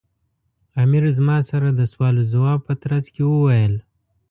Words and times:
امیر 0.83 1.03
زما 1.17 1.37
سره 1.49 1.67
د 1.73 1.81
سوال 1.91 2.15
و 2.19 2.27
ځواب 2.33 2.59
په 2.67 2.73
ترڅ 2.83 3.05
کې 3.15 3.23
وویل. 3.27 3.73